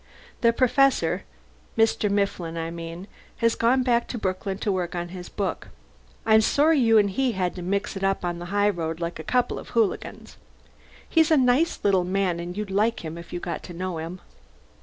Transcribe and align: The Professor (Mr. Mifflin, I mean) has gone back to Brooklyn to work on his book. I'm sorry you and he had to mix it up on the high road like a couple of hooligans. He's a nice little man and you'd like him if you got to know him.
The 0.41 0.51
Professor 0.51 1.25
(Mr. 1.77 2.09
Mifflin, 2.09 2.57
I 2.57 2.71
mean) 2.71 3.05
has 3.37 3.53
gone 3.53 3.83
back 3.83 4.07
to 4.07 4.17
Brooklyn 4.17 4.57
to 4.57 4.71
work 4.71 4.95
on 4.95 5.09
his 5.09 5.29
book. 5.29 5.67
I'm 6.25 6.41
sorry 6.41 6.79
you 6.79 6.97
and 6.97 7.07
he 7.07 7.33
had 7.33 7.53
to 7.57 7.61
mix 7.61 7.95
it 7.95 8.03
up 8.03 8.25
on 8.25 8.39
the 8.39 8.45
high 8.45 8.71
road 8.71 8.99
like 8.99 9.19
a 9.19 9.23
couple 9.23 9.59
of 9.59 9.69
hooligans. 9.77 10.37
He's 11.07 11.29
a 11.29 11.37
nice 11.37 11.81
little 11.83 12.03
man 12.03 12.39
and 12.39 12.57
you'd 12.57 12.71
like 12.71 13.05
him 13.05 13.15
if 13.15 13.31
you 13.31 13.39
got 13.39 13.61
to 13.61 13.73
know 13.75 13.99
him. 13.99 14.21